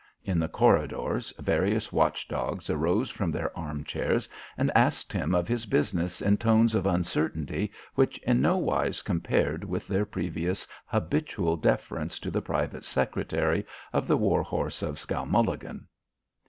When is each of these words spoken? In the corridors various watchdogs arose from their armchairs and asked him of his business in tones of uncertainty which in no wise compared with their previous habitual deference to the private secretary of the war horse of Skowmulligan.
In 0.25 0.39
the 0.39 0.47
corridors 0.47 1.31
various 1.37 1.91
watchdogs 1.93 2.71
arose 2.71 3.11
from 3.11 3.29
their 3.29 3.55
armchairs 3.55 4.27
and 4.57 4.71
asked 4.73 5.13
him 5.13 5.35
of 5.35 5.47
his 5.47 5.67
business 5.67 6.23
in 6.23 6.37
tones 6.37 6.73
of 6.73 6.87
uncertainty 6.87 7.71
which 7.93 8.17
in 8.23 8.41
no 8.41 8.57
wise 8.57 9.03
compared 9.03 9.63
with 9.63 9.87
their 9.87 10.07
previous 10.07 10.65
habitual 10.87 11.55
deference 11.55 12.17
to 12.17 12.31
the 12.31 12.41
private 12.41 12.83
secretary 12.83 13.63
of 13.93 14.07
the 14.07 14.17
war 14.17 14.41
horse 14.41 14.81
of 14.81 14.95
Skowmulligan. 14.97 15.85